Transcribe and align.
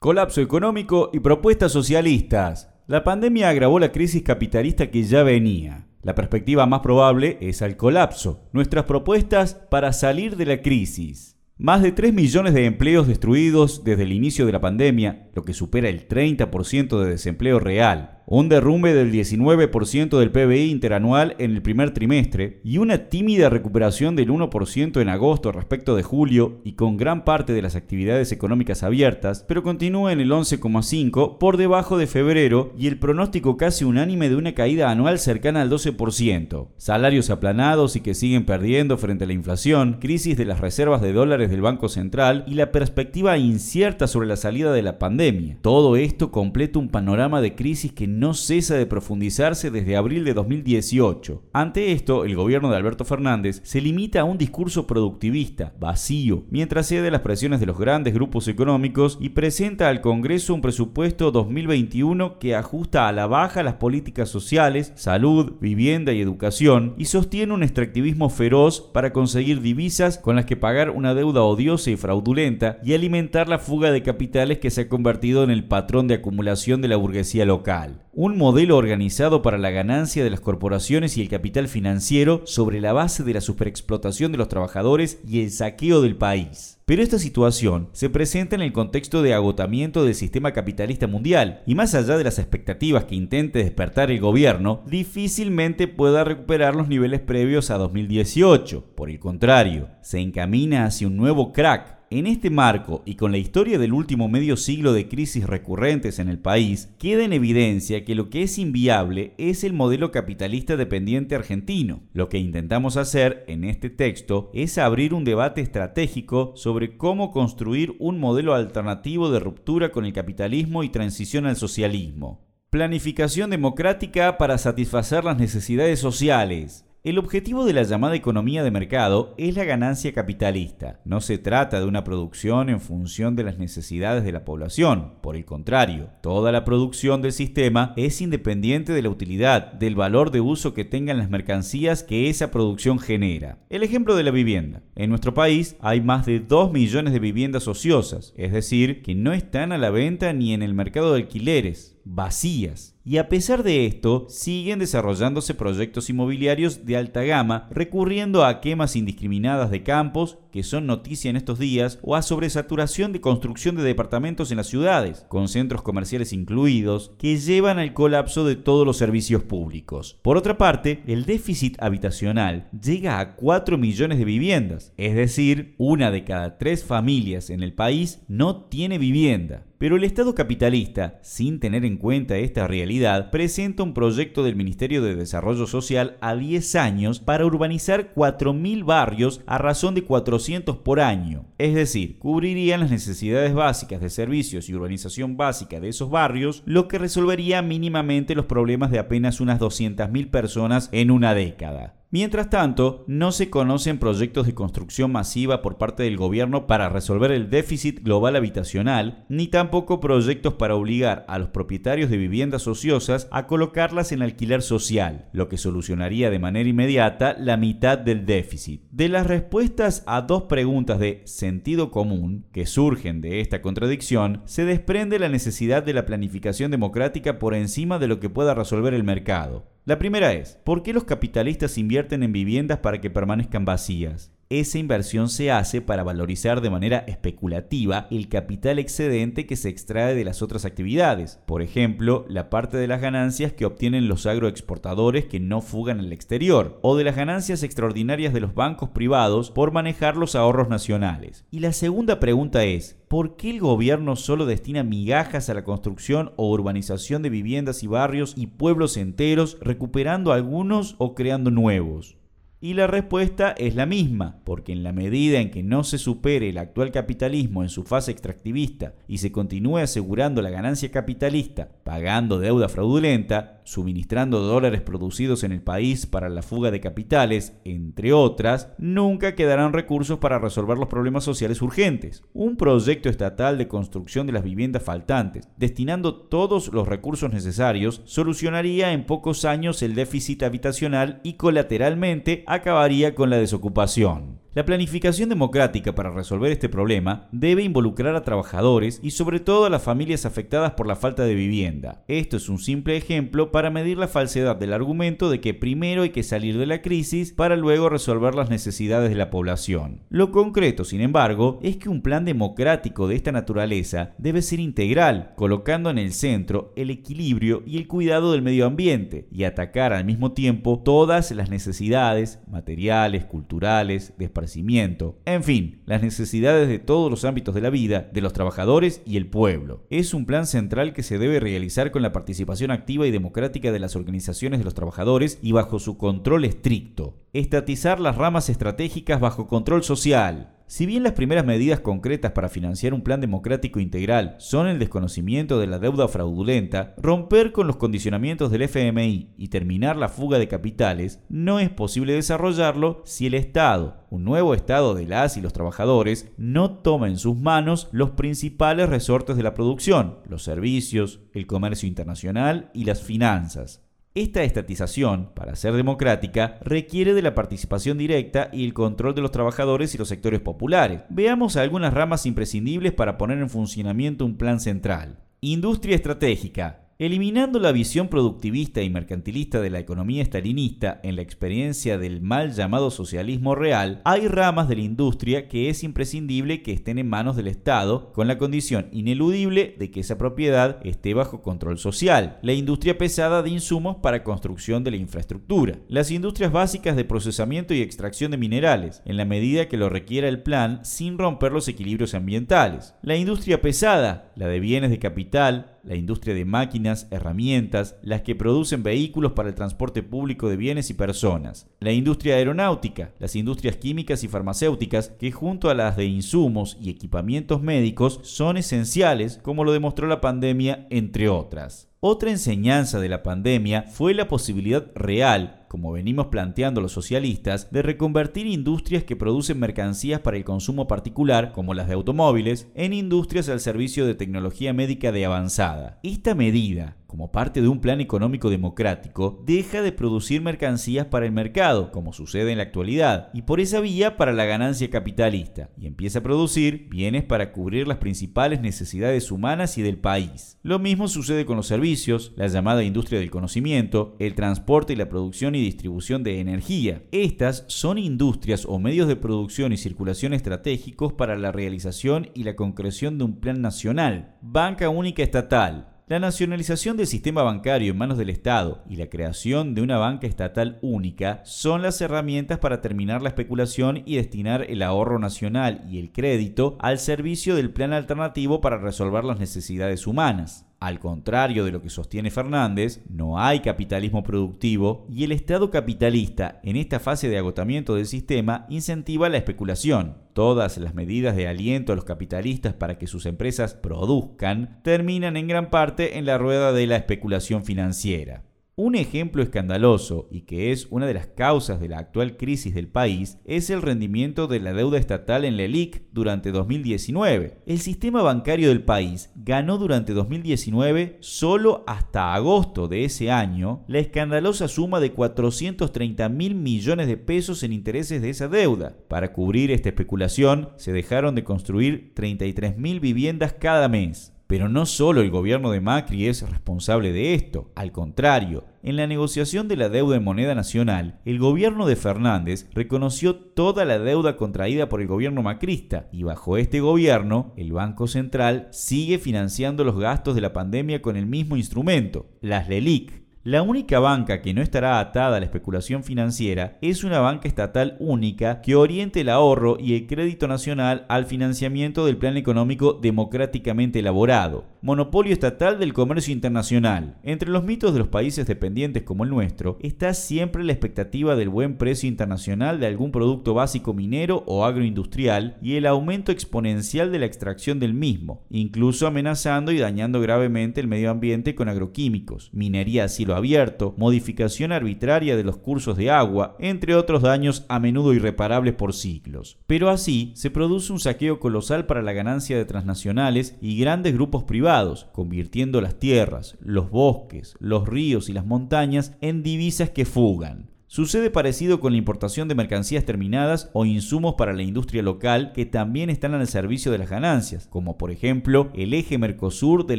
Colapso 0.00 0.40
económico 0.40 1.10
y 1.12 1.18
propuestas 1.18 1.72
socialistas. 1.72 2.72
La 2.86 3.02
pandemia 3.02 3.48
agravó 3.48 3.80
la 3.80 3.90
crisis 3.90 4.22
capitalista 4.22 4.92
que 4.92 5.02
ya 5.02 5.24
venía. 5.24 5.88
La 6.02 6.14
perspectiva 6.14 6.66
más 6.66 6.82
probable 6.82 7.36
es 7.40 7.62
al 7.62 7.76
colapso. 7.76 8.48
Nuestras 8.52 8.84
propuestas 8.84 9.54
para 9.54 9.92
salir 9.92 10.36
de 10.36 10.46
la 10.46 10.62
crisis. 10.62 11.36
Más 11.56 11.82
de 11.82 11.90
3 11.90 12.14
millones 12.14 12.54
de 12.54 12.66
empleos 12.66 13.08
destruidos 13.08 13.82
desde 13.82 14.04
el 14.04 14.12
inicio 14.12 14.46
de 14.46 14.52
la 14.52 14.60
pandemia, 14.60 15.30
lo 15.34 15.44
que 15.44 15.52
supera 15.52 15.88
el 15.88 16.06
30% 16.06 17.00
de 17.00 17.10
desempleo 17.10 17.58
real 17.58 18.17
un 18.30 18.50
derrumbe 18.50 18.92
del 18.92 19.10
19% 19.10 20.18
del 20.18 20.30
PBI 20.30 20.70
interanual 20.70 21.34
en 21.38 21.52
el 21.52 21.62
primer 21.62 21.94
trimestre 21.94 22.60
y 22.62 22.76
una 22.76 23.08
tímida 23.08 23.48
recuperación 23.48 24.16
del 24.16 24.28
1% 24.28 25.00
en 25.00 25.08
agosto 25.08 25.50
respecto 25.50 25.96
de 25.96 26.02
julio 26.02 26.60
y 26.62 26.72
con 26.72 26.98
gran 26.98 27.24
parte 27.24 27.54
de 27.54 27.62
las 27.62 27.74
actividades 27.74 28.30
económicas 28.30 28.82
abiertas, 28.82 29.46
pero 29.48 29.62
continúa 29.62 30.12
en 30.12 30.20
el 30.20 30.30
11,5% 30.30 31.38
por 31.38 31.56
debajo 31.56 31.96
de 31.96 32.06
febrero 32.06 32.74
y 32.76 32.86
el 32.86 32.98
pronóstico 32.98 33.56
casi 33.56 33.84
unánime 33.84 34.28
de 34.28 34.36
una 34.36 34.52
caída 34.52 34.90
anual 34.90 35.18
cercana 35.18 35.62
al 35.62 35.70
12%. 35.70 36.68
Salarios 36.76 37.30
aplanados 37.30 37.96
y 37.96 38.00
que 38.00 38.12
siguen 38.12 38.44
perdiendo 38.44 38.98
frente 38.98 39.24
a 39.24 39.26
la 39.26 39.32
inflación, 39.32 39.96
crisis 40.00 40.36
de 40.36 40.44
las 40.44 40.60
reservas 40.60 41.00
de 41.00 41.14
dólares 41.14 41.50
del 41.50 41.62
Banco 41.62 41.88
Central 41.88 42.44
y 42.46 42.54
la 42.54 42.72
perspectiva 42.72 43.38
incierta 43.38 44.06
sobre 44.06 44.28
la 44.28 44.36
salida 44.36 44.70
de 44.74 44.82
la 44.82 44.98
pandemia. 44.98 45.56
Todo 45.62 45.96
esto 45.96 46.30
completa 46.30 46.78
un 46.78 46.90
panorama 46.90 47.40
de 47.40 47.54
crisis 47.54 47.92
que 47.92 48.17
no 48.18 48.34
cesa 48.34 48.74
de 48.74 48.86
profundizarse 48.86 49.70
desde 49.70 49.96
abril 49.96 50.24
de 50.24 50.34
2018. 50.34 51.42
Ante 51.52 51.92
esto, 51.92 52.24
el 52.24 52.34
gobierno 52.34 52.70
de 52.70 52.76
Alberto 52.76 53.04
Fernández 53.04 53.60
se 53.64 53.80
limita 53.80 54.20
a 54.20 54.24
un 54.24 54.38
discurso 54.38 54.86
productivista, 54.86 55.74
vacío, 55.78 56.44
mientras 56.50 56.88
cede 56.88 57.10
las 57.10 57.20
presiones 57.20 57.60
de 57.60 57.66
los 57.66 57.78
grandes 57.78 58.14
grupos 58.14 58.48
económicos 58.48 59.18
y 59.20 59.30
presenta 59.30 59.88
al 59.88 60.00
Congreso 60.00 60.54
un 60.54 60.60
presupuesto 60.60 61.30
2021 61.30 62.38
que 62.38 62.54
ajusta 62.54 63.08
a 63.08 63.12
la 63.12 63.26
baja 63.26 63.62
las 63.62 63.74
políticas 63.74 64.28
sociales, 64.28 64.92
salud, 64.96 65.52
vivienda 65.60 66.12
y 66.12 66.20
educación 66.20 66.94
y 66.98 67.04
sostiene 67.04 67.54
un 67.54 67.62
extractivismo 67.62 68.30
feroz 68.30 68.80
para 68.80 69.12
conseguir 69.12 69.60
divisas 69.60 70.18
con 70.18 70.36
las 70.36 70.44
que 70.44 70.56
pagar 70.56 70.90
una 70.90 71.14
deuda 71.14 71.42
odiosa 71.42 71.90
y 71.90 71.96
fraudulenta 71.96 72.78
y 72.82 72.94
alimentar 72.94 73.48
la 73.48 73.58
fuga 73.58 73.92
de 73.92 74.02
capitales 74.02 74.58
que 74.58 74.70
se 74.70 74.82
ha 74.82 74.88
convertido 74.88 75.44
en 75.44 75.50
el 75.50 75.64
patrón 75.64 76.08
de 76.08 76.14
acumulación 76.14 76.80
de 76.80 76.88
la 76.88 76.96
burguesía 76.96 77.44
local 77.44 78.07
un 78.12 78.36
modelo 78.36 78.76
organizado 78.76 79.42
para 79.42 79.58
la 79.58 79.70
ganancia 79.70 80.24
de 80.24 80.30
las 80.30 80.40
corporaciones 80.40 81.16
y 81.16 81.22
el 81.22 81.28
capital 81.28 81.68
financiero 81.68 82.42
sobre 82.44 82.80
la 82.80 82.92
base 82.92 83.22
de 83.22 83.34
la 83.34 83.40
superexplotación 83.40 84.32
de 84.32 84.38
los 84.38 84.48
trabajadores 84.48 85.20
y 85.26 85.42
el 85.42 85.50
saqueo 85.50 86.00
del 86.02 86.16
país. 86.16 86.78
Pero 86.84 87.02
esta 87.02 87.18
situación 87.18 87.90
se 87.92 88.08
presenta 88.08 88.56
en 88.56 88.62
el 88.62 88.72
contexto 88.72 89.22
de 89.22 89.34
agotamiento 89.34 90.04
del 90.04 90.14
sistema 90.14 90.52
capitalista 90.52 91.06
mundial 91.06 91.62
y 91.66 91.74
más 91.74 91.94
allá 91.94 92.16
de 92.16 92.24
las 92.24 92.38
expectativas 92.38 93.04
que 93.04 93.14
intente 93.14 93.58
despertar 93.58 94.10
el 94.10 94.20
gobierno, 94.20 94.82
difícilmente 94.86 95.86
pueda 95.86 96.24
recuperar 96.24 96.74
los 96.74 96.88
niveles 96.88 97.20
previos 97.20 97.70
a 97.70 97.76
2018. 97.76 98.94
Por 98.94 99.10
el 99.10 99.18
contrario, 99.18 99.90
se 100.00 100.18
encamina 100.20 100.86
hacia 100.86 101.08
un 101.08 101.16
nuevo 101.16 101.52
crack 101.52 101.97
en 102.10 102.26
este 102.26 102.50
marco 102.50 103.02
y 103.04 103.16
con 103.16 103.32
la 103.32 103.38
historia 103.38 103.78
del 103.78 103.92
último 103.92 104.28
medio 104.28 104.56
siglo 104.56 104.92
de 104.92 105.08
crisis 105.08 105.46
recurrentes 105.46 106.18
en 106.18 106.28
el 106.28 106.38
país, 106.38 106.94
queda 106.98 107.24
en 107.24 107.32
evidencia 107.32 108.04
que 108.04 108.14
lo 108.14 108.30
que 108.30 108.42
es 108.42 108.58
inviable 108.58 109.34
es 109.38 109.64
el 109.64 109.72
modelo 109.72 110.10
capitalista 110.10 110.76
dependiente 110.76 111.34
argentino. 111.34 112.02
Lo 112.12 112.28
que 112.28 112.38
intentamos 112.38 112.96
hacer 112.96 113.44
en 113.46 113.64
este 113.64 113.90
texto 113.90 114.50
es 114.54 114.78
abrir 114.78 115.12
un 115.12 115.24
debate 115.24 115.60
estratégico 115.60 116.52
sobre 116.56 116.96
cómo 116.96 117.30
construir 117.30 117.94
un 117.98 118.18
modelo 118.18 118.54
alternativo 118.54 119.30
de 119.30 119.40
ruptura 119.40 119.90
con 119.90 120.04
el 120.04 120.12
capitalismo 120.12 120.84
y 120.84 120.88
transición 120.88 121.46
al 121.46 121.56
socialismo. 121.56 122.46
Planificación 122.70 123.50
democrática 123.50 124.38
para 124.38 124.58
satisfacer 124.58 125.24
las 125.24 125.38
necesidades 125.38 126.00
sociales. 126.00 126.87
El 127.04 127.16
objetivo 127.16 127.64
de 127.64 127.72
la 127.72 127.84
llamada 127.84 128.16
economía 128.16 128.64
de 128.64 128.72
mercado 128.72 129.32
es 129.38 129.54
la 129.54 129.62
ganancia 129.62 130.12
capitalista. 130.12 131.00
No 131.04 131.20
se 131.20 131.38
trata 131.38 131.78
de 131.78 131.86
una 131.86 132.02
producción 132.02 132.68
en 132.70 132.80
función 132.80 133.36
de 133.36 133.44
las 133.44 133.56
necesidades 133.56 134.24
de 134.24 134.32
la 134.32 134.44
población. 134.44 135.12
Por 135.22 135.36
el 135.36 135.44
contrario, 135.44 136.10
toda 136.22 136.50
la 136.50 136.64
producción 136.64 137.22
del 137.22 137.30
sistema 137.30 137.94
es 137.96 138.20
independiente 138.20 138.92
de 138.92 139.02
la 139.02 139.10
utilidad, 139.10 139.74
del 139.74 139.94
valor 139.94 140.32
de 140.32 140.40
uso 140.40 140.74
que 140.74 140.84
tengan 140.84 141.18
las 141.18 141.30
mercancías 141.30 142.02
que 142.02 142.28
esa 142.28 142.50
producción 142.50 142.98
genera. 142.98 143.60
El 143.70 143.84
ejemplo 143.84 144.16
de 144.16 144.24
la 144.24 144.32
vivienda. 144.32 144.82
En 144.96 145.10
nuestro 145.10 145.34
país 145.34 145.76
hay 145.78 146.00
más 146.00 146.26
de 146.26 146.40
2 146.40 146.72
millones 146.72 147.12
de 147.12 147.20
viviendas 147.20 147.68
ociosas, 147.68 148.34
es 148.36 148.52
decir, 148.52 149.02
que 149.02 149.14
no 149.14 149.32
están 149.32 149.70
a 149.70 149.78
la 149.78 149.90
venta 149.90 150.32
ni 150.32 150.52
en 150.52 150.64
el 150.64 150.74
mercado 150.74 151.12
de 151.12 151.20
alquileres 151.22 151.96
vacías. 152.04 152.97
Y 153.08 153.16
a 153.16 153.30
pesar 153.30 153.62
de 153.62 153.86
esto, 153.86 154.26
siguen 154.28 154.80
desarrollándose 154.80 155.54
proyectos 155.54 156.10
inmobiliarios 156.10 156.84
de 156.84 156.98
alta 156.98 157.22
gama, 157.22 157.66
recurriendo 157.70 158.44
a 158.44 158.60
quemas 158.60 158.96
indiscriminadas 158.96 159.70
de 159.70 159.82
campos, 159.82 160.36
que 160.52 160.62
son 160.62 160.86
noticia 160.86 161.30
en 161.30 161.36
estos 161.36 161.58
días, 161.58 161.98
o 162.02 162.16
a 162.16 162.20
sobresaturación 162.20 163.14
de 163.14 163.22
construcción 163.22 163.76
de 163.76 163.82
departamentos 163.82 164.50
en 164.50 164.58
las 164.58 164.66
ciudades, 164.66 165.24
con 165.28 165.48
centros 165.48 165.80
comerciales 165.80 166.34
incluidos, 166.34 167.12
que 167.16 167.38
llevan 167.38 167.78
al 167.78 167.94
colapso 167.94 168.44
de 168.44 168.56
todos 168.56 168.84
los 168.84 168.98
servicios 168.98 169.42
públicos. 169.42 170.18
Por 170.20 170.36
otra 170.36 170.58
parte, 170.58 171.02
el 171.06 171.24
déficit 171.24 171.80
habitacional 171.80 172.68
llega 172.78 173.20
a 173.20 173.36
4 173.36 173.78
millones 173.78 174.18
de 174.18 174.26
viviendas, 174.26 174.92
es 174.98 175.14
decir, 175.14 175.74
una 175.78 176.10
de 176.10 176.24
cada 176.24 176.58
tres 176.58 176.84
familias 176.84 177.48
en 177.48 177.62
el 177.62 177.72
país 177.72 178.20
no 178.28 178.64
tiene 178.64 178.98
vivienda. 178.98 179.64
Pero 179.78 179.94
el 179.94 180.02
Estado 180.02 180.34
capitalista, 180.34 181.20
sin 181.22 181.60
tener 181.60 181.84
en 181.84 181.98
cuenta 181.98 182.36
esta 182.36 182.66
realidad, 182.66 182.97
presenta 183.30 183.82
un 183.82 183.94
proyecto 183.94 184.42
del 184.42 184.56
Ministerio 184.56 185.02
de 185.02 185.14
Desarrollo 185.14 185.66
Social 185.66 186.16
a 186.20 186.34
10 186.34 186.74
años 186.76 187.20
para 187.20 187.46
urbanizar 187.46 188.14
4.000 188.14 188.84
barrios 188.84 189.40
a 189.46 189.58
razón 189.58 189.94
de 189.94 190.04
400 190.04 190.76
por 190.78 191.00
año. 191.00 191.44
Es 191.58 191.74
decir, 191.74 192.18
cubrirían 192.18 192.80
las 192.80 192.90
necesidades 192.90 193.54
básicas 193.54 194.00
de 194.00 194.10
servicios 194.10 194.68
y 194.68 194.74
urbanización 194.74 195.36
básica 195.36 195.80
de 195.80 195.88
esos 195.88 196.10
barrios, 196.10 196.62
lo 196.66 196.88
que 196.88 196.98
resolvería 196.98 197.62
mínimamente 197.62 198.34
los 198.34 198.46
problemas 198.46 198.90
de 198.90 198.98
apenas 198.98 199.40
unas 199.40 199.60
200.000 199.60 200.30
personas 200.30 200.88
en 200.92 201.10
una 201.10 201.34
década. 201.34 201.97
Mientras 202.10 202.48
tanto, 202.48 203.04
no 203.06 203.32
se 203.32 203.50
conocen 203.50 203.98
proyectos 203.98 204.46
de 204.46 204.54
construcción 204.54 205.12
masiva 205.12 205.60
por 205.60 205.76
parte 205.76 206.04
del 206.04 206.16
gobierno 206.16 206.66
para 206.66 206.88
resolver 206.88 207.30
el 207.32 207.50
déficit 207.50 208.02
global 208.02 208.34
habitacional, 208.34 209.26
ni 209.28 209.48
tampoco 209.48 210.00
proyectos 210.00 210.54
para 210.54 210.74
obligar 210.74 211.26
a 211.28 211.38
los 211.38 211.50
propietarios 211.50 212.08
de 212.08 212.16
viviendas 212.16 212.66
ociosas 212.66 213.28
a 213.30 213.46
colocarlas 213.46 214.10
en 214.12 214.22
alquiler 214.22 214.62
social, 214.62 215.28
lo 215.34 215.50
que 215.50 215.58
solucionaría 215.58 216.30
de 216.30 216.38
manera 216.38 216.70
inmediata 216.70 217.36
la 217.38 217.58
mitad 217.58 217.98
del 217.98 218.24
déficit. 218.24 218.84
De 218.90 219.10
las 219.10 219.26
respuestas 219.26 220.02
a 220.06 220.22
dos 220.22 220.44
preguntas 220.44 220.98
de 220.98 221.20
sentido 221.26 221.90
común 221.90 222.46
que 222.52 222.64
surgen 222.64 223.20
de 223.20 223.42
esta 223.42 223.60
contradicción, 223.60 224.40
se 224.46 224.64
desprende 224.64 225.18
la 225.18 225.28
necesidad 225.28 225.82
de 225.82 225.92
la 225.92 226.06
planificación 226.06 226.70
democrática 226.70 227.38
por 227.38 227.54
encima 227.54 227.98
de 227.98 228.08
lo 228.08 228.18
que 228.18 228.30
pueda 228.30 228.54
resolver 228.54 228.94
el 228.94 229.04
mercado. 229.04 229.77
La 229.88 229.98
primera 229.98 230.34
es, 230.34 230.58
¿por 230.64 230.82
qué 230.82 230.92
los 230.92 231.04
capitalistas 231.04 231.78
invierten 231.78 232.22
en 232.22 232.30
viviendas 232.30 232.80
para 232.80 233.00
que 233.00 233.08
permanezcan 233.08 233.64
vacías? 233.64 234.30
Esa 234.50 234.78
inversión 234.78 235.28
se 235.28 235.50
hace 235.50 235.82
para 235.82 236.02
valorizar 236.02 236.62
de 236.62 236.70
manera 236.70 237.04
especulativa 237.06 238.06
el 238.10 238.28
capital 238.28 238.78
excedente 238.78 239.46
que 239.46 239.56
se 239.56 239.68
extrae 239.68 240.14
de 240.14 240.24
las 240.24 240.40
otras 240.40 240.64
actividades, 240.64 241.38
por 241.46 241.60
ejemplo, 241.60 242.24
la 242.30 242.48
parte 242.48 242.78
de 242.78 242.86
las 242.86 243.02
ganancias 243.02 243.52
que 243.52 243.66
obtienen 243.66 244.08
los 244.08 244.24
agroexportadores 244.24 245.26
que 245.26 245.38
no 245.38 245.60
fugan 245.60 246.00
al 246.00 246.14
exterior, 246.14 246.78
o 246.80 246.96
de 246.96 247.04
las 247.04 247.16
ganancias 247.16 247.62
extraordinarias 247.62 248.32
de 248.32 248.40
los 248.40 248.54
bancos 248.54 248.88
privados 248.88 249.50
por 249.50 249.70
manejar 249.70 250.16
los 250.16 250.34
ahorros 250.34 250.70
nacionales. 250.70 251.44
Y 251.50 251.60
la 251.60 251.74
segunda 251.74 252.18
pregunta 252.18 252.64
es, 252.64 252.96
¿por 253.08 253.36
qué 253.36 253.50
el 253.50 253.60
gobierno 253.60 254.16
solo 254.16 254.46
destina 254.46 254.82
migajas 254.82 255.50
a 255.50 255.54
la 255.54 255.64
construcción 255.64 256.32
o 256.36 256.50
urbanización 256.50 257.22
de 257.22 257.28
viviendas 257.28 257.82
y 257.82 257.86
barrios 257.86 258.32
y 258.34 258.46
pueblos 258.46 258.96
enteros, 258.96 259.58
recuperando 259.60 260.32
algunos 260.32 260.94
o 260.96 261.14
creando 261.14 261.50
nuevos? 261.50 262.17
Y 262.60 262.74
la 262.74 262.88
respuesta 262.88 263.52
es 263.52 263.76
la 263.76 263.86
misma, 263.86 264.40
porque 264.42 264.72
en 264.72 264.82
la 264.82 264.92
medida 264.92 265.38
en 265.38 265.52
que 265.52 265.62
no 265.62 265.84
se 265.84 265.96
supere 265.96 266.48
el 266.48 266.58
actual 266.58 266.90
capitalismo 266.90 267.62
en 267.62 267.68
su 267.68 267.84
fase 267.84 268.10
extractivista 268.10 268.94
y 269.06 269.18
se 269.18 269.30
continúe 269.30 269.76
asegurando 269.76 270.42
la 270.42 270.50
ganancia 270.50 270.90
capitalista, 270.90 271.68
pagando 271.84 272.40
deuda 272.40 272.68
fraudulenta, 272.68 273.60
suministrando 273.62 274.40
dólares 274.40 274.80
producidos 274.80 275.44
en 275.44 275.52
el 275.52 275.60
país 275.60 276.06
para 276.06 276.28
la 276.30 276.42
fuga 276.42 276.72
de 276.72 276.80
capitales, 276.80 277.52
entre 277.64 278.12
otras, 278.12 278.72
nunca 278.78 279.36
quedarán 279.36 279.72
recursos 279.72 280.18
para 280.18 280.40
resolver 280.40 280.78
los 280.78 280.88
problemas 280.88 281.22
sociales 281.22 281.62
urgentes. 281.62 282.24
Un 282.32 282.56
proyecto 282.56 283.08
estatal 283.08 283.56
de 283.58 283.68
construcción 283.68 284.26
de 284.26 284.32
las 284.32 284.42
viviendas 284.42 284.82
faltantes, 284.82 285.46
destinando 285.58 286.14
todos 286.16 286.72
los 286.72 286.88
recursos 286.88 287.32
necesarios, 287.32 288.00
solucionaría 288.04 288.92
en 288.92 289.04
pocos 289.04 289.44
años 289.44 289.82
el 289.82 289.94
déficit 289.94 290.42
habitacional 290.42 291.20
y 291.22 291.34
colateralmente 291.34 292.44
acabaría 292.48 293.14
con 293.14 293.30
la 293.30 293.36
desocupación. 293.36 294.40
La 294.58 294.66
planificación 294.66 295.28
democrática 295.28 295.94
para 295.94 296.10
resolver 296.10 296.50
este 296.50 296.68
problema 296.68 297.28
debe 297.30 297.62
involucrar 297.62 298.16
a 298.16 298.24
trabajadores 298.24 298.98
y 299.04 299.12
sobre 299.12 299.38
todo 299.38 299.66
a 299.66 299.70
las 299.70 299.84
familias 299.84 300.26
afectadas 300.26 300.72
por 300.72 300.88
la 300.88 300.96
falta 300.96 301.22
de 301.22 301.36
vivienda. 301.36 302.02
Esto 302.08 302.38
es 302.38 302.48
un 302.48 302.58
simple 302.58 302.96
ejemplo 302.96 303.52
para 303.52 303.70
medir 303.70 303.98
la 303.98 304.08
falsedad 304.08 304.56
del 304.56 304.72
argumento 304.72 305.30
de 305.30 305.40
que 305.40 305.54
primero 305.54 306.02
hay 306.02 306.10
que 306.10 306.24
salir 306.24 306.58
de 306.58 306.66
la 306.66 306.82
crisis 306.82 307.32
para 307.32 307.54
luego 307.54 307.88
resolver 307.88 308.34
las 308.34 308.50
necesidades 308.50 309.10
de 309.10 309.14
la 309.14 309.30
población. 309.30 310.00
Lo 310.08 310.32
concreto, 310.32 310.82
sin 310.82 311.02
embargo, 311.02 311.60
es 311.62 311.76
que 311.76 311.88
un 311.88 312.02
plan 312.02 312.24
democrático 312.24 313.06
de 313.06 313.14
esta 313.14 313.30
naturaleza 313.30 314.16
debe 314.18 314.42
ser 314.42 314.58
integral, 314.58 315.34
colocando 315.36 315.88
en 315.88 315.98
el 315.98 316.12
centro 316.12 316.72
el 316.74 316.90
equilibrio 316.90 317.62
y 317.64 317.76
el 317.76 317.86
cuidado 317.86 318.32
del 318.32 318.42
medio 318.42 318.66
ambiente 318.66 319.28
y 319.30 319.44
atacar 319.44 319.92
al 319.92 320.04
mismo 320.04 320.32
tiempo 320.32 320.82
todas 320.84 321.30
las 321.30 321.48
necesidades 321.48 322.40
materiales, 322.50 323.24
culturales, 323.24 324.14
de 324.18 324.24
en 324.56 325.44
fin, 325.44 325.82
las 325.86 326.02
necesidades 326.02 326.68
de 326.68 326.78
todos 326.78 327.10
los 327.10 327.24
ámbitos 327.24 327.54
de 327.54 327.60
la 327.60 327.70
vida, 327.70 328.08
de 328.12 328.20
los 328.20 328.32
trabajadores 328.32 329.02
y 329.04 329.16
el 329.16 329.26
pueblo. 329.26 329.86
Es 329.90 330.14
un 330.14 330.26
plan 330.26 330.46
central 330.46 330.92
que 330.92 331.02
se 331.02 331.18
debe 331.18 331.40
realizar 331.40 331.90
con 331.90 332.02
la 332.02 332.12
participación 332.12 332.70
activa 332.70 333.06
y 333.06 333.10
democrática 333.10 333.72
de 333.72 333.78
las 333.78 333.96
organizaciones 333.96 334.60
de 334.60 334.64
los 334.64 334.74
trabajadores 334.74 335.38
y 335.42 335.52
bajo 335.52 335.78
su 335.78 335.98
control 335.98 336.44
estricto. 336.44 337.16
Estatizar 337.32 338.00
las 338.00 338.16
ramas 338.16 338.48
estratégicas 338.48 339.20
bajo 339.20 339.46
control 339.46 339.82
social, 339.82 340.57
si 340.68 340.84
bien 340.84 341.02
las 341.02 341.14
primeras 341.14 341.46
medidas 341.46 341.80
concretas 341.80 342.32
para 342.32 342.50
financiar 342.50 342.92
un 342.92 343.00
plan 343.00 343.22
democrático 343.22 343.80
integral 343.80 344.36
son 344.38 344.68
el 344.68 344.78
desconocimiento 344.78 345.58
de 345.58 345.66
la 345.66 345.78
deuda 345.78 346.08
fraudulenta, 346.08 346.94
romper 346.98 347.52
con 347.52 347.66
los 347.66 347.76
condicionamientos 347.76 348.50
del 348.50 348.62
FMI 348.62 349.30
y 349.38 349.48
terminar 349.48 349.96
la 349.96 350.10
fuga 350.10 350.38
de 350.38 350.46
capitales, 350.46 351.24
no 351.30 351.58
es 351.58 351.70
posible 351.70 352.12
desarrollarlo 352.12 353.00
si 353.06 353.26
el 353.26 353.34
Estado, 353.34 354.04
un 354.10 354.24
nuevo 354.24 354.52
Estado 354.52 354.94
de 354.94 355.06
las 355.06 355.38
y 355.38 355.40
los 355.40 355.54
trabajadores, 355.54 356.32
no 356.36 356.78
toma 356.80 357.08
en 357.08 357.16
sus 357.16 357.38
manos 357.38 357.88
los 357.90 358.10
principales 358.10 358.90
resortes 358.90 359.38
de 359.38 359.42
la 359.42 359.54
producción, 359.54 360.18
los 360.28 360.42
servicios, 360.42 361.20
el 361.32 361.46
comercio 361.46 361.88
internacional 361.88 362.70
y 362.74 362.84
las 362.84 363.02
finanzas. 363.02 363.87
Esta 364.18 364.42
estatización, 364.42 365.30
para 365.32 365.54
ser 365.54 365.74
democrática, 365.74 366.58
requiere 366.62 367.14
de 367.14 367.22
la 367.22 367.36
participación 367.36 367.98
directa 367.98 368.50
y 368.52 368.64
el 368.64 368.74
control 368.74 369.14
de 369.14 369.20
los 369.20 369.30
trabajadores 369.30 369.94
y 369.94 369.98
los 369.98 370.08
sectores 370.08 370.40
populares. 370.40 371.02
Veamos 371.08 371.56
algunas 371.56 371.94
ramas 371.94 372.26
imprescindibles 372.26 372.92
para 372.92 373.16
poner 373.16 373.38
en 373.38 373.48
funcionamiento 373.48 374.24
un 374.24 374.36
plan 374.36 374.58
central. 374.58 375.20
Industria 375.40 375.94
estratégica. 375.94 376.87
Eliminando 377.00 377.60
la 377.60 377.70
visión 377.70 378.08
productivista 378.08 378.82
y 378.82 378.90
mercantilista 378.90 379.60
de 379.60 379.70
la 379.70 379.78
economía 379.78 380.20
estalinista 380.20 380.98
en 381.04 381.14
la 381.14 381.22
experiencia 381.22 381.96
del 381.96 382.20
mal 382.20 382.50
llamado 382.50 382.90
socialismo 382.90 383.54
real, 383.54 384.02
hay 384.04 384.26
ramas 384.26 384.68
de 384.68 384.74
la 384.74 384.82
industria 384.82 385.46
que 385.46 385.70
es 385.70 385.84
imprescindible 385.84 386.60
que 386.60 386.72
estén 386.72 386.98
en 386.98 387.08
manos 387.08 387.36
del 387.36 387.46
Estado, 387.46 388.12
con 388.12 388.26
la 388.26 388.36
condición 388.36 388.88
ineludible 388.90 389.76
de 389.78 389.92
que 389.92 390.00
esa 390.00 390.18
propiedad 390.18 390.84
esté 390.84 391.14
bajo 391.14 391.40
control 391.40 391.78
social. 391.78 392.40
La 392.42 392.52
industria 392.52 392.98
pesada 392.98 393.44
de 393.44 393.50
insumos 393.50 393.98
para 393.98 394.24
construcción 394.24 394.82
de 394.82 394.90
la 394.90 394.96
infraestructura. 394.96 395.78
Las 395.86 396.10
industrias 396.10 396.50
básicas 396.50 396.96
de 396.96 397.04
procesamiento 397.04 397.74
y 397.74 397.80
extracción 397.80 398.32
de 398.32 398.38
minerales, 398.38 399.02
en 399.04 399.16
la 399.16 399.24
medida 399.24 399.68
que 399.68 399.76
lo 399.76 399.88
requiera 399.88 400.26
el 400.26 400.42
plan 400.42 400.80
sin 400.82 401.16
romper 401.16 401.52
los 401.52 401.68
equilibrios 401.68 402.14
ambientales. 402.14 402.96
La 403.02 403.14
industria 403.14 403.62
pesada, 403.62 404.32
la 404.34 404.48
de 404.48 404.58
bienes 404.58 404.90
de 404.90 404.98
capital, 404.98 405.77
la 405.88 405.96
industria 405.96 406.34
de 406.34 406.44
máquinas, 406.44 407.08
herramientas, 407.10 407.96
las 408.02 408.20
que 408.20 408.34
producen 408.34 408.82
vehículos 408.82 409.32
para 409.32 409.48
el 409.48 409.54
transporte 409.54 410.02
público 410.02 410.50
de 410.50 410.58
bienes 410.58 410.90
y 410.90 410.94
personas, 410.94 411.66
la 411.80 411.92
industria 411.92 412.34
aeronáutica, 412.34 413.12
las 413.18 413.34
industrias 413.34 413.76
químicas 413.76 414.22
y 414.22 414.28
farmacéuticas, 414.28 415.08
que 415.18 415.32
junto 415.32 415.70
a 415.70 415.74
las 415.74 415.96
de 415.96 416.04
insumos 416.04 416.76
y 416.78 416.90
equipamientos 416.90 417.62
médicos 417.62 418.20
son 418.22 418.58
esenciales, 418.58 419.38
como 419.42 419.64
lo 419.64 419.72
demostró 419.72 420.06
la 420.06 420.20
pandemia, 420.20 420.86
entre 420.90 421.30
otras. 421.30 421.88
Otra 422.00 422.30
enseñanza 422.30 423.00
de 423.00 423.08
la 423.08 423.22
pandemia 423.22 423.84
fue 423.84 424.12
la 424.12 424.28
posibilidad 424.28 424.92
real 424.94 425.57
como 425.68 425.92
venimos 425.92 426.26
planteando 426.26 426.80
los 426.80 426.92
socialistas, 426.92 427.70
de 427.70 427.82
reconvertir 427.82 428.46
industrias 428.46 429.04
que 429.04 429.16
producen 429.16 429.58
mercancías 429.58 430.20
para 430.20 430.36
el 430.36 430.44
consumo 430.44 430.86
particular, 430.88 431.52
como 431.52 431.74
las 431.74 431.88
de 431.88 431.94
automóviles, 431.94 432.68
en 432.74 432.92
industrias 432.92 433.48
al 433.48 433.60
servicio 433.60 434.06
de 434.06 434.14
tecnología 434.14 434.72
médica 434.72 435.12
de 435.12 435.24
avanzada. 435.24 436.00
Esta 436.02 436.34
medida, 436.34 436.96
como 437.08 437.32
parte 437.32 437.62
de 437.62 437.68
un 437.68 437.80
plan 437.80 438.00
económico 438.00 438.50
democrático, 438.50 439.42
deja 439.44 439.82
de 439.82 439.92
producir 439.92 440.42
mercancías 440.42 441.06
para 441.06 441.26
el 441.26 441.32
mercado, 441.32 441.90
como 441.90 442.12
sucede 442.12 442.52
en 442.52 442.58
la 442.58 442.64
actualidad, 442.64 443.30
y 443.32 443.42
por 443.42 443.60
esa 443.60 443.80
vía 443.80 444.16
para 444.16 444.32
la 444.32 444.44
ganancia 444.44 444.90
capitalista, 444.90 445.70
y 445.76 445.86
empieza 445.86 446.20
a 446.20 446.22
producir 446.22 446.88
bienes 446.90 447.24
para 447.24 447.50
cubrir 447.50 447.88
las 447.88 447.96
principales 447.96 448.60
necesidades 448.60 449.32
humanas 449.32 449.78
y 449.78 449.82
del 449.82 449.96
país. 449.96 450.58
Lo 450.62 450.78
mismo 450.78 451.08
sucede 451.08 451.46
con 451.46 451.56
los 451.56 451.66
servicios, 451.66 452.32
la 452.36 452.46
llamada 452.46 452.84
industria 452.84 453.18
del 453.18 453.30
conocimiento, 453.30 454.14
el 454.18 454.34
transporte 454.34 454.92
y 454.92 454.96
la 454.96 455.08
producción 455.08 455.54
y 455.54 455.62
distribución 455.62 456.22
de 456.22 456.40
energía. 456.40 457.02
Estas 457.10 457.64
son 457.68 457.96
industrias 457.96 458.66
o 458.66 458.78
medios 458.78 459.08
de 459.08 459.16
producción 459.16 459.72
y 459.72 459.78
circulación 459.78 460.34
estratégicos 460.34 461.14
para 461.14 461.38
la 461.38 461.52
realización 461.52 462.28
y 462.34 462.44
la 462.44 462.54
concreción 462.54 463.16
de 463.16 463.24
un 463.24 463.40
plan 463.40 463.62
nacional. 463.62 464.36
Banca 464.42 464.90
única 464.90 465.22
estatal, 465.22 465.87
la 466.08 466.18
nacionalización 466.18 466.96
del 466.96 467.06
sistema 467.06 467.42
bancario 467.42 467.92
en 467.92 467.98
manos 467.98 468.16
del 468.16 468.30
Estado 468.30 468.82
y 468.88 468.96
la 468.96 469.10
creación 469.10 469.74
de 469.74 469.82
una 469.82 469.98
banca 469.98 470.26
estatal 470.26 470.78
única 470.80 471.42
son 471.44 471.82
las 471.82 472.00
herramientas 472.00 472.58
para 472.58 472.80
terminar 472.80 473.20
la 473.20 473.28
especulación 473.28 474.02
y 474.06 474.16
destinar 474.16 474.64
el 474.70 474.82
ahorro 474.82 475.18
nacional 475.18 475.84
y 475.90 475.98
el 475.98 476.10
crédito 476.10 476.78
al 476.80 476.98
servicio 476.98 477.54
del 477.56 477.72
plan 477.72 477.92
alternativo 477.92 478.62
para 478.62 478.78
resolver 478.78 479.22
las 479.24 479.38
necesidades 479.38 480.06
humanas. 480.06 480.67
Al 480.80 481.00
contrario 481.00 481.64
de 481.64 481.72
lo 481.72 481.82
que 481.82 481.90
sostiene 481.90 482.30
Fernández, 482.30 483.02
no 483.08 483.40
hay 483.40 483.60
capitalismo 483.60 484.22
productivo 484.22 485.06
y 485.10 485.24
el 485.24 485.32
Estado 485.32 485.72
capitalista 485.72 486.60
en 486.62 486.76
esta 486.76 487.00
fase 487.00 487.28
de 487.28 487.36
agotamiento 487.36 487.96
del 487.96 488.06
sistema 488.06 488.64
incentiva 488.68 489.28
la 489.28 489.38
especulación. 489.38 490.18
Todas 490.34 490.78
las 490.78 490.94
medidas 490.94 491.34
de 491.34 491.48
aliento 491.48 491.92
a 491.92 491.96
los 491.96 492.04
capitalistas 492.04 492.74
para 492.74 492.96
que 492.96 493.08
sus 493.08 493.26
empresas 493.26 493.74
produzcan 493.74 494.80
terminan 494.84 495.36
en 495.36 495.48
gran 495.48 495.68
parte 495.70 496.16
en 496.16 496.26
la 496.26 496.38
rueda 496.38 496.72
de 496.72 496.86
la 496.86 496.94
especulación 496.94 497.64
financiera. 497.64 498.44
Un 498.80 498.94
ejemplo 498.94 499.42
escandaloso 499.42 500.28
y 500.30 500.42
que 500.42 500.70
es 500.70 500.86
una 500.90 501.08
de 501.08 501.14
las 501.14 501.26
causas 501.26 501.80
de 501.80 501.88
la 501.88 501.98
actual 501.98 502.36
crisis 502.36 502.76
del 502.76 502.86
país 502.86 503.38
es 503.44 503.70
el 503.70 503.82
rendimiento 503.82 504.46
de 504.46 504.60
la 504.60 504.72
deuda 504.72 504.98
estatal 504.98 505.44
en 505.44 505.56
la 505.56 505.64
ELIC 505.64 506.04
durante 506.12 506.52
2019. 506.52 507.58
El 507.66 507.80
sistema 507.80 508.22
bancario 508.22 508.68
del 508.68 508.84
país 508.84 509.32
ganó 509.34 509.78
durante 509.78 510.12
2019 510.12 511.16
solo 511.18 511.82
hasta 511.88 512.32
agosto 512.34 512.86
de 512.86 513.04
ese 513.04 513.32
año 513.32 513.82
la 513.88 513.98
escandalosa 513.98 514.68
suma 514.68 515.00
de 515.00 515.10
430 515.10 516.28
mil 516.28 516.54
millones 516.54 517.08
de 517.08 517.16
pesos 517.16 517.64
en 517.64 517.72
intereses 517.72 518.22
de 518.22 518.30
esa 518.30 518.46
deuda. 518.46 518.96
Para 519.08 519.32
cubrir 519.32 519.72
esta 519.72 519.88
especulación 519.88 520.68
se 520.76 520.92
dejaron 520.92 521.34
de 521.34 521.42
construir 521.42 522.12
33 522.14 522.78
mil 522.78 523.00
viviendas 523.00 523.54
cada 523.54 523.88
mes. 523.88 524.37
Pero 524.48 524.70
no 524.70 524.86
solo 524.86 525.20
el 525.20 525.30
gobierno 525.30 525.70
de 525.70 525.82
Macri 525.82 526.26
es 526.26 526.48
responsable 526.48 527.12
de 527.12 527.34
esto, 527.34 527.70
al 527.76 527.92
contrario, 527.92 528.64
en 528.82 528.96
la 528.96 529.06
negociación 529.06 529.68
de 529.68 529.76
la 529.76 529.90
deuda 529.90 530.16
en 530.16 530.24
moneda 530.24 530.54
nacional, 530.54 531.20
el 531.26 531.38
gobierno 531.38 531.86
de 531.86 531.96
Fernández 531.96 532.66
reconoció 532.72 533.36
toda 533.36 533.84
la 533.84 533.98
deuda 533.98 534.38
contraída 534.38 534.88
por 534.88 535.02
el 535.02 535.06
gobierno 535.06 535.42
macrista 535.42 536.08
y 536.12 536.22
bajo 536.22 536.56
este 536.56 536.80
gobierno, 536.80 537.52
el 537.58 537.74
Banco 537.74 538.06
Central 538.06 538.68
sigue 538.70 539.18
financiando 539.18 539.84
los 539.84 540.00
gastos 540.00 540.34
de 540.34 540.40
la 540.40 540.54
pandemia 540.54 541.02
con 541.02 541.16
el 541.16 541.26
mismo 541.26 541.58
instrumento, 541.58 542.24
las 542.40 542.70
LELIC, 542.70 543.27
la 543.48 543.62
única 543.62 543.98
banca 543.98 544.42
que 544.42 544.52
no 544.52 544.60
estará 544.60 545.00
atada 545.00 545.38
a 545.38 545.40
la 545.40 545.46
especulación 545.46 546.04
financiera 546.04 546.76
es 546.82 547.02
una 547.02 547.20
banca 547.20 547.48
estatal 547.48 547.96
única 547.98 548.60
que 548.60 548.74
oriente 548.74 549.22
el 549.22 549.30
ahorro 549.30 549.78
y 549.80 549.94
el 549.94 550.06
crédito 550.06 550.46
nacional 550.48 551.06
al 551.08 551.24
financiamiento 551.24 552.04
del 552.04 552.18
plan 552.18 552.36
económico 552.36 552.92
democráticamente 552.92 554.00
elaborado. 554.00 554.66
Monopolio 554.82 555.32
estatal 555.32 555.78
del 555.78 555.94
comercio 555.94 556.34
internacional. 556.34 557.16
Entre 557.22 557.48
los 557.48 557.64
mitos 557.64 557.94
de 557.94 558.00
los 558.00 558.08
países 558.08 558.46
dependientes 558.46 559.02
como 559.02 559.24
el 559.24 559.30
nuestro 559.30 559.78
está 559.80 560.12
siempre 560.12 560.62
la 560.62 560.72
expectativa 560.72 561.34
del 561.34 561.48
buen 561.48 561.78
precio 561.78 562.06
internacional 562.06 562.78
de 562.78 562.86
algún 562.86 563.12
producto 563.12 563.54
básico 563.54 563.94
minero 563.94 564.44
o 564.46 564.66
agroindustrial 564.66 565.56
y 565.62 565.76
el 565.76 565.86
aumento 565.86 566.32
exponencial 566.32 567.10
de 567.10 567.18
la 567.18 567.26
extracción 567.26 567.80
del 567.80 567.94
mismo, 567.94 568.44
incluso 568.50 569.06
amenazando 569.06 569.72
y 569.72 569.78
dañando 569.78 570.20
gravemente 570.20 570.82
el 570.82 570.86
medio 570.86 571.10
ambiente 571.10 571.54
con 571.54 571.70
agroquímicos, 571.70 572.50
minería 572.52 573.04
a 573.04 573.08
cielo 573.08 573.37
abierto, 573.38 573.94
modificación 573.96 574.72
arbitraria 574.72 575.36
de 575.36 575.44
los 575.44 575.56
cursos 575.56 575.96
de 575.96 576.10
agua, 576.10 576.56
entre 576.58 576.94
otros 576.94 577.22
daños 577.22 577.64
a 577.68 577.80
menudo 577.80 578.12
irreparables 578.12 578.74
por 578.74 578.92
siglos. 578.92 579.58
Pero 579.66 579.88
así 579.88 580.32
se 580.34 580.50
produce 580.50 580.92
un 580.92 581.00
saqueo 581.00 581.40
colosal 581.40 581.86
para 581.86 582.02
la 582.02 582.12
ganancia 582.12 582.56
de 582.56 582.64
transnacionales 582.64 583.56
y 583.60 583.78
grandes 583.78 584.12
grupos 584.12 584.44
privados, 584.44 585.06
convirtiendo 585.12 585.80
las 585.80 585.98
tierras, 585.98 586.58
los 586.60 586.90
bosques, 586.90 587.54
los 587.58 587.88
ríos 587.88 588.28
y 588.28 588.32
las 588.32 588.44
montañas 588.44 589.16
en 589.20 589.42
divisas 589.42 589.90
que 589.90 590.04
fugan. 590.04 590.70
Sucede 590.90 591.28
parecido 591.28 591.80
con 591.80 591.92
la 591.92 591.98
importación 591.98 592.48
de 592.48 592.54
mercancías 592.54 593.04
terminadas 593.04 593.68
o 593.74 593.84
insumos 593.84 594.36
para 594.38 594.54
la 594.54 594.62
industria 594.62 595.02
local 595.02 595.52
que 595.52 595.66
también 595.66 596.08
están 596.08 596.32
al 596.32 596.48
servicio 596.48 596.90
de 596.90 596.96
las 596.96 597.10
ganancias, 597.10 597.66
como 597.66 597.98
por 597.98 598.10
ejemplo 598.10 598.70
el 598.74 598.94
eje 598.94 599.18
Mercosur 599.18 599.86
de 599.86 599.98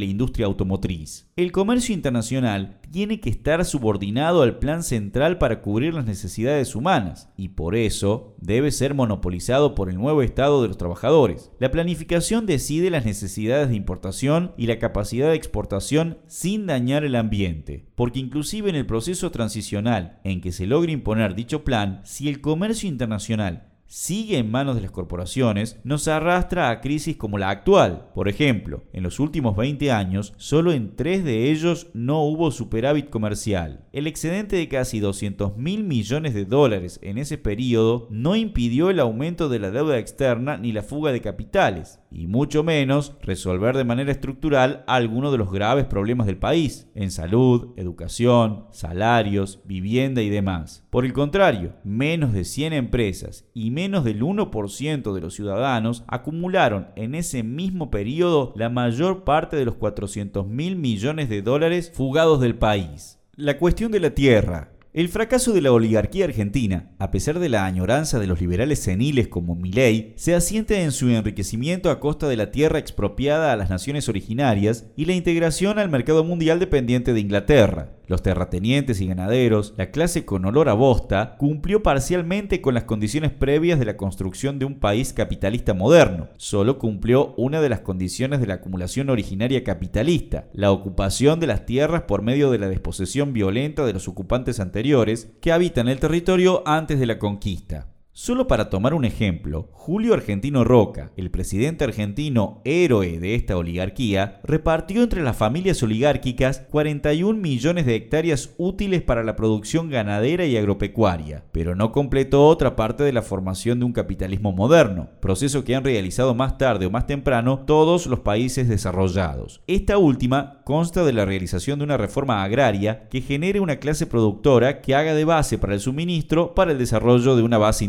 la 0.00 0.06
industria 0.06 0.46
automotriz. 0.46 1.30
El 1.36 1.52
comercio 1.52 1.94
internacional 1.94 2.80
tiene 2.90 3.20
que 3.20 3.30
estar 3.30 3.64
subordinado 3.64 4.42
al 4.42 4.58
plan 4.58 4.82
central 4.82 5.38
para 5.38 5.62
cubrir 5.62 5.94
las 5.94 6.06
necesidades 6.06 6.74
humanas 6.74 7.28
y 7.36 7.50
por 7.50 7.76
eso 7.76 8.34
debe 8.40 8.72
ser 8.72 8.94
monopolizado 8.94 9.76
por 9.76 9.90
el 9.90 9.96
nuevo 9.96 10.22
Estado 10.22 10.60
de 10.60 10.66
los 10.66 10.76
trabajadores. 10.76 11.52
La 11.60 11.70
planificación 11.70 12.46
decide 12.46 12.90
las 12.90 13.04
necesidades 13.04 13.68
de 13.68 13.76
importación 13.76 14.54
y 14.56 14.66
la 14.66 14.80
capacidad 14.80 15.28
de 15.28 15.36
exportación 15.36 16.18
sin 16.26 16.66
dañar 16.66 17.04
el 17.04 17.14
ambiente, 17.14 17.86
porque 17.94 18.18
inclusive 18.18 18.70
en 18.70 18.74
el 18.74 18.86
proceso 18.86 19.30
transicional 19.30 20.18
en 20.24 20.40
que 20.40 20.50
se 20.50 20.66
logra 20.66 20.79
imponer 20.88 21.34
dicho 21.34 21.64
plan, 21.64 22.00
si 22.04 22.28
el 22.30 22.40
comercio 22.40 22.88
internacional 22.88 23.70
sigue 23.90 24.38
en 24.38 24.48
manos 24.48 24.76
de 24.76 24.82
las 24.82 24.92
corporaciones, 24.92 25.80
nos 25.82 26.06
arrastra 26.06 26.70
a 26.70 26.80
crisis 26.80 27.16
como 27.16 27.38
la 27.38 27.50
actual. 27.50 28.06
Por 28.14 28.28
ejemplo, 28.28 28.84
en 28.92 29.02
los 29.02 29.18
últimos 29.18 29.56
20 29.56 29.90
años, 29.90 30.32
solo 30.36 30.72
en 30.72 30.94
tres 30.94 31.24
de 31.24 31.50
ellos 31.50 31.88
no 31.92 32.22
hubo 32.22 32.52
superávit 32.52 33.10
comercial. 33.10 33.84
El 33.92 34.06
excedente 34.06 34.54
de 34.54 34.68
casi 34.68 35.00
200 35.00 35.56
mil 35.56 35.82
millones 35.82 36.34
de 36.34 36.44
dólares 36.44 37.00
en 37.02 37.18
ese 37.18 37.36
periodo 37.36 38.06
no 38.10 38.36
impidió 38.36 38.90
el 38.90 39.00
aumento 39.00 39.48
de 39.48 39.58
la 39.58 39.72
deuda 39.72 39.98
externa 39.98 40.56
ni 40.56 40.70
la 40.70 40.84
fuga 40.84 41.10
de 41.10 41.20
capitales, 41.20 41.98
y 42.10 42.26
mucho 42.26 42.64
menos 42.64 43.14
resolver 43.22 43.76
de 43.76 43.84
manera 43.84 44.10
estructural 44.10 44.84
algunos 44.86 45.32
de 45.32 45.38
los 45.38 45.50
graves 45.50 45.84
problemas 45.84 46.26
del 46.26 46.36
país, 46.36 46.88
en 46.94 47.10
salud, 47.10 47.68
educación, 47.76 48.66
salarios, 48.70 49.60
vivienda 49.64 50.22
y 50.22 50.28
demás. 50.28 50.86
Por 50.90 51.04
el 51.04 51.12
contrario, 51.12 51.74
menos 51.84 52.32
de 52.32 52.44
100 52.44 52.72
empresas 52.72 53.46
y 53.54 53.70
menos 53.70 54.04
del 54.04 54.22
1% 54.22 55.14
de 55.14 55.20
los 55.20 55.34
ciudadanos 55.34 56.04
acumularon 56.08 56.88
en 56.96 57.14
ese 57.14 57.42
mismo 57.42 57.90
periodo 57.90 58.52
la 58.56 58.68
mayor 58.68 59.24
parte 59.24 59.56
de 59.56 59.64
los 59.64 59.76
400 59.76 60.46
mil 60.46 60.76
millones 60.76 61.28
de 61.28 61.42
dólares 61.42 61.92
fugados 61.94 62.40
del 62.40 62.56
país. 62.56 63.18
La 63.36 63.58
cuestión 63.58 63.92
de 63.92 64.00
la 64.00 64.10
tierra, 64.10 64.72
el 64.92 65.08
fracaso 65.08 65.52
de 65.52 65.60
la 65.60 65.70
oligarquía 65.70 66.24
argentina, 66.24 66.90
a 66.98 67.12
pesar 67.12 67.38
de 67.38 67.48
la 67.48 67.64
añoranza 67.64 68.18
de 68.18 68.26
los 68.26 68.40
liberales 68.40 68.80
seniles 68.80 69.28
como 69.28 69.54
Milley, 69.54 70.14
se 70.16 70.34
asiente 70.34 70.82
en 70.82 70.90
su 70.90 71.08
enriquecimiento 71.08 71.90
a 71.90 72.00
costa 72.00 72.26
de 72.28 72.36
la 72.36 72.50
tierra 72.50 72.80
expropiada 72.80 73.52
a 73.52 73.56
las 73.56 73.70
naciones 73.70 74.08
originarias 74.08 74.86
y 74.96 75.04
la 75.04 75.12
integración 75.12 75.78
al 75.78 75.90
mercado 75.90 76.24
mundial 76.24 76.58
dependiente 76.58 77.12
de 77.12 77.20
Inglaterra. 77.20 77.92
Los 78.10 78.24
terratenientes 78.24 79.00
y 79.00 79.06
ganaderos, 79.06 79.72
la 79.76 79.92
clase 79.92 80.24
con 80.24 80.44
olor 80.44 80.68
a 80.68 80.72
bosta, 80.72 81.36
cumplió 81.38 81.84
parcialmente 81.84 82.60
con 82.60 82.74
las 82.74 82.82
condiciones 82.82 83.30
previas 83.30 83.78
de 83.78 83.84
la 83.84 83.96
construcción 83.96 84.58
de 84.58 84.64
un 84.64 84.80
país 84.80 85.12
capitalista 85.12 85.74
moderno. 85.74 86.26
Solo 86.36 86.76
cumplió 86.80 87.34
una 87.36 87.60
de 87.60 87.68
las 87.68 87.82
condiciones 87.82 88.40
de 88.40 88.48
la 88.48 88.54
acumulación 88.54 89.10
originaria 89.10 89.62
capitalista, 89.62 90.48
la 90.52 90.72
ocupación 90.72 91.38
de 91.38 91.46
las 91.46 91.66
tierras 91.66 92.02
por 92.02 92.22
medio 92.22 92.50
de 92.50 92.58
la 92.58 92.68
desposesión 92.68 93.32
violenta 93.32 93.86
de 93.86 93.92
los 93.92 94.08
ocupantes 94.08 94.58
anteriores 94.58 95.30
que 95.40 95.52
habitan 95.52 95.86
el 95.86 96.00
territorio 96.00 96.64
antes 96.66 96.98
de 96.98 97.06
la 97.06 97.20
conquista. 97.20 97.86
Solo 98.12 98.48
para 98.48 98.70
tomar 98.70 98.92
un 98.92 99.04
ejemplo, 99.04 99.68
Julio 99.70 100.14
Argentino 100.14 100.64
Roca, 100.64 101.12
el 101.16 101.30
presidente 101.30 101.84
argentino 101.84 102.60
héroe 102.64 103.20
de 103.20 103.36
esta 103.36 103.56
oligarquía, 103.56 104.40
repartió 104.42 105.04
entre 105.04 105.22
las 105.22 105.36
familias 105.36 105.80
oligárquicas 105.84 106.58
41 106.70 107.40
millones 107.40 107.86
de 107.86 107.94
hectáreas 107.94 108.52
útiles 108.58 109.00
para 109.02 109.22
la 109.22 109.36
producción 109.36 109.90
ganadera 109.90 110.44
y 110.44 110.56
agropecuaria, 110.56 111.44
pero 111.52 111.76
no 111.76 111.92
completó 111.92 112.48
otra 112.48 112.74
parte 112.74 113.04
de 113.04 113.12
la 113.12 113.22
formación 113.22 113.78
de 113.78 113.84
un 113.84 113.92
capitalismo 113.92 114.50
moderno, 114.50 115.08
proceso 115.20 115.62
que 115.62 115.76
han 115.76 115.84
realizado 115.84 116.34
más 116.34 116.58
tarde 116.58 116.86
o 116.86 116.90
más 116.90 117.06
temprano 117.06 117.60
todos 117.64 118.06
los 118.06 118.20
países 118.20 118.68
desarrollados. 118.68 119.62
Esta 119.68 119.98
última 119.98 120.62
consta 120.64 121.04
de 121.04 121.12
la 121.12 121.24
realización 121.24 121.78
de 121.78 121.84
una 121.84 121.96
reforma 121.96 122.42
agraria 122.42 123.08
que 123.08 123.20
genere 123.20 123.60
una 123.60 123.76
clase 123.76 124.06
productora 124.06 124.80
que 124.80 124.96
haga 124.96 125.14
de 125.14 125.24
base 125.24 125.58
para 125.58 125.74
el 125.74 125.80
suministro 125.80 126.56
para 126.56 126.72
el 126.72 126.78
desarrollo 126.78 127.36
de 127.36 127.42
una 127.42 127.56
base 127.58 127.84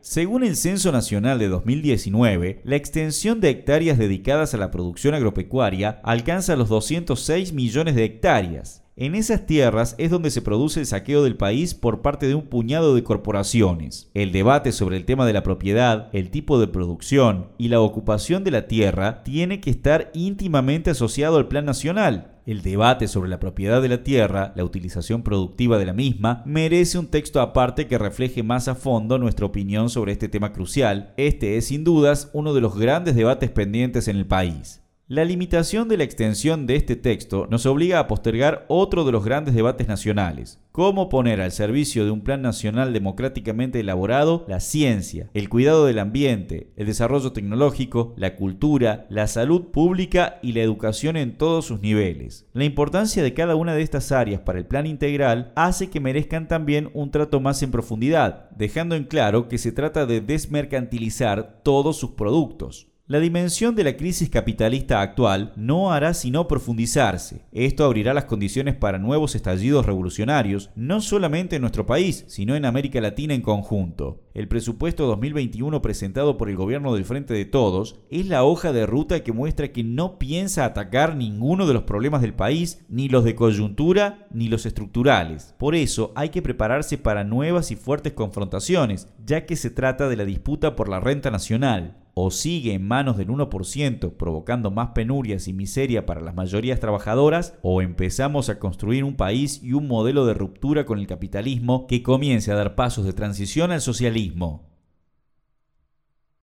según 0.00 0.44
el 0.44 0.56
Censo 0.56 0.92
Nacional 0.92 1.38
de 1.38 1.48
2019, 1.48 2.62
la 2.64 2.76
extensión 2.76 3.40
de 3.40 3.50
hectáreas 3.50 3.98
dedicadas 3.98 4.54
a 4.54 4.56
la 4.56 4.70
producción 4.70 5.14
agropecuaria 5.14 6.00
alcanza 6.02 6.56
los 6.56 6.68
206 6.68 7.52
millones 7.52 7.94
de 7.94 8.04
hectáreas. 8.04 8.82
En 8.96 9.14
esas 9.14 9.46
tierras 9.46 9.94
es 9.98 10.10
donde 10.10 10.30
se 10.30 10.42
produce 10.42 10.80
el 10.80 10.86
saqueo 10.86 11.22
del 11.22 11.36
país 11.36 11.74
por 11.74 12.02
parte 12.02 12.28
de 12.28 12.34
un 12.34 12.46
puñado 12.46 12.94
de 12.94 13.02
corporaciones. 13.02 14.10
El 14.14 14.30
debate 14.30 14.72
sobre 14.72 14.96
el 14.96 15.04
tema 15.04 15.26
de 15.26 15.32
la 15.32 15.42
propiedad, 15.42 16.10
el 16.12 16.30
tipo 16.30 16.60
de 16.60 16.68
producción 16.68 17.48
y 17.56 17.68
la 17.68 17.80
ocupación 17.80 18.44
de 18.44 18.50
la 18.50 18.68
tierra 18.68 19.22
tiene 19.22 19.60
que 19.60 19.70
estar 19.70 20.10
íntimamente 20.12 20.90
asociado 20.90 21.38
al 21.38 21.48
Plan 21.48 21.64
Nacional. 21.64 22.29
El 22.46 22.62
debate 22.62 23.06
sobre 23.06 23.28
la 23.28 23.38
propiedad 23.38 23.82
de 23.82 23.88
la 23.88 24.02
tierra, 24.02 24.52
la 24.56 24.64
utilización 24.64 25.22
productiva 25.22 25.78
de 25.78 25.84
la 25.84 25.92
misma, 25.92 26.42
merece 26.46 26.98
un 26.98 27.08
texto 27.08 27.40
aparte 27.40 27.86
que 27.86 27.98
refleje 27.98 28.42
más 28.42 28.68
a 28.68 28.74
fondo 28.74 29.18
nuestra 29.18 29.46
opinión 29.46 29.90
sobre 29.90 30.12
este 30.12 30.28
tema 30.28 30.52
crucial. 30.52 31.12
Este 31.16 31.56
es 31.56 31.66
sin 31.66 31.84
dudas 31.84 32.30
uno 32.32 32.54
de 32.54 32.60
los 32.60 32.78
grandes 32.78 33.14
debates 33.14 33.50
pendientes 33.50 34.08
en 34.08 34.16
el 34.16 34.26
país. 34.26 34.82
La 35.06 35.24
limitación 35.24 35.88
de 35.88 35.96
la 35.96 36.04
extensión 36.04 36.68
de 36.68 36.76
este 36.76 36.94
texto 36.94 37.48
nos 37.50 37.66
obliga 37.66 37.98
a 37.98 38.06
postergar 38.06 38.64
otro 38.68 39.04
de 39.04 39.10
los 39.10 39.24
grandes 39.24 39.54
debates 39.54 39.88
nacionales. 39.88 40.59
Cómo 40.72 41.08
poner 41.08 41.40
al 41.40 41.50
servicio 41.50 42.04
de 42.04 42.12
un 42.12 42.20
plan 42.20 42.42
nacional 42.42 42.92
democráticamente 42.92 43.80
elaborado 43.80 44.44
la 44.46 44.60
ciencia, 44.60 45.28
el 45.34 45.48
cuidado 45.48 45.84
del 45.84 45.98
ambiente, 45.98 46.70
el 46.76 46.86
desarrollo 46.86 47.32
tecnológico, 47.32 48.14
la 48.16 48.36
cultura, 48.36 49.04
la 49.10 49.26
salud 49.26 49.72
pública 49.72 50.38
y 50.42 50.52
la 50.52 50.60
educación 50.60 51.16
en 51.16 51.36
todos 51.36 51.64
sus 51.64 51.80
niveles. 51.80 52.46
La 52.52 52.62
importancia 52.62 53.20
de 53.20 53.34
cada 53.34 53.56
una 53.56 53.74
de 53.74 53.82
estas 53.82 54.12
áreas 54.12 54.42
para 54.42 54.60
el 54.60 54.64
plan 54.64 54.86
integral 54.86 55.52
hace 55.56 55.90
que 55.90 55.98
merezcan 55.98 56.46
también 56.46 56.88
un 56.94 57.10
trato 57.10 57.40
más 57.40 57.64
en 57.64 57.72
profundidad, 57.72 58.48
dejando 58.50 58.94
en 58.94 59.04
claro 59.04 59.48
que 59.48 59.58
se 59.58 59.72
trata 59.72 60.06
de 60.06 60.20
desmercantilizar 60.20 61.62
todos 61.64 61.96
sus 61.96 62.12
productos. 62.12 62.89
La 63.10 63.18
dimensión 63.18 63.74
de 63.74 63.82
la 63.82 63.96
crisis 63.96 64.30
capitalista 64.30 65.00
actual 65.00 65.52
no 65.56 65.92
hará 65.92 66.14
sino 66.14 66.46
profundizarse. 66.46 67.44
Esto 67.50 67.84
abrirá 67.84 68.14
las 68.14 68.26
condiciones 68.26 68.76
para 68.76 69.00
nuevos 69.00 69.34
estallidos 69.34 69.84
revolucionarios, 69.84 70.70
no 70.76 71.00
solamente 71.00 71.56
en 71.56 71.62
nuestro 71.62 71.86
país, 71.86 72.24
sino 72.28 72.54
en 72.54 72.64
América 72.64 73.00
Latina 73.00 73.34
en 73.34 73.42
conjunto. 73.42 74.20
El 74.32 74.46
presupuesto 74.46 75.08
2021 75.08 75.82
presentado 75.82 76.38
por 76.38 76.50
el 76.50 76.54
gobierno 76.54 76.94
del 76.94 77.04
Frente 77.04 77.34
de 77.34 77.44
Todos 77.46 77.98
es 78.10 78.26
la 78.26 78.44
hoja 78.44 78.72
de 78.72 78.86
ruta 78.86 79.24
que 79.24 79.32
muestra 79.32 79.72
que 79.72 79.82
no 79.82 80.16
piensa 80.20 80.64
atacar 80.64 81.16
ninguno 81.16 81.66
de 81.66 81.74
los 81.74 81.82
problemas 81.82 82.22
del 82.22 82.34
país, 82.34 82.84
ni 82.88 83.08
los 83.08 83.24
de 83.24 83.34
coyuntura, 83.34 84.28
ni 84.30 84.46
los 84.46 84.66
estructurales. 84.66 85.56
Por 85.58 85.74
eso 85.74 86.12
hay 86.14 86.28
que 86.28 86.42
prepararse 86.42 86.96
para 86.96 87.24
nuevas 87.24 87.72
y 87.72 87.74
fuertes 87.74 88.12
confrontaciones, 88.12 89.08
ya 89.26 89.46
que 89.46 89.56
se 89.56 89.70
trata 89.70 90.08
de 90.08 90.14
la 90.14 90.24
disputa 90.24 90.76
por 90.76 90.88
la 90.88 91.00
renta 91.00 91.32
nacional 91.32 91.99
o 92.14 92.30
sigue 92.30 92.74
en 92.74 92.86
manos 92.86 93.16
del 93.16 93.28
1%, 93.28 94.16
provocando 94.16 94.70
más 94.70 94.90
penurias 94.90 95.48
y 95.48 95.52
miseria 95.52 96.06
para 96.06 96.20
las 96.20 96.34
mayorías 96.34 96.80
trabajadoras, 96.80 97.58
o 97.62 97.82
empezamos 97.82 98.48
a 98.48 98.58
construir 98.58 99.04
un 99.04 99.16
país 99.16 99.62
y 99.62 99.72
un 99.72 99.88
modelo 99.88 100.26
de 100.26 100.34
ruptura 100.34 100.86
con 100.86 100.98
el 100.98 101.06
capitalismo 101.06 101.86
que 101.86 102.02
comience 102.02 102.52
a 102.52 102.56
dar 102.56 102.74
pasos 102.74 103.04
de 103.04 103.12
transición 103.12 103.72
al 103.72 103.80
socialismo. 103.80 104.69